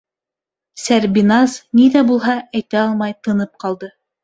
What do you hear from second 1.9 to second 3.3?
ҙә булһа әйтә алмай